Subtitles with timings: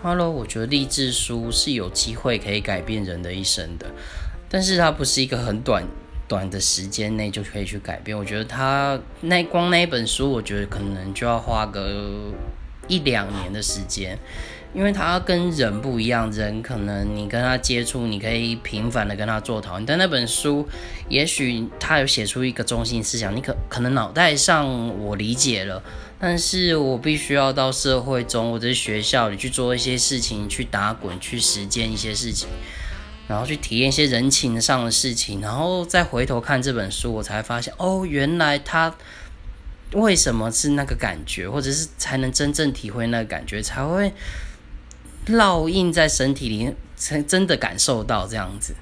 [0.00, 3.86] Hello，我觉得励志书是有机会可以改变人的一生的，
[4.48, 5.84] 但是它不是一个很短
[6.28, 8.16] 短的时间内就可以去改变。
[8.16, 12.32] 我觉得它那光那一本书，我觉得可能就要花个
[12.86, 14.16] 一两年的时间，
[14.72, 20.64] 因为它跟人不一样，人可能你跟他接触，你可以频繁的跟他做讨论，但那本书
[21.08, 25.82] 也许他有写出一个中心思想，你可可能脑袋上我理解了。
[26.20, 32.48] 但是我必须要到社会中或者学校里去做一些事情，去打滚，去实践一些事情，
[33.28, 38.92] 然后去体验一些人情上的事情，然后再回头看这本书，我才发现哦，原来他
[39.92, 44.12] 为什么是那个感觉，或者是才能真正体会那个感觉，才会
[45.28, 48.74] 烙印在身体里，才真的感受到这样子。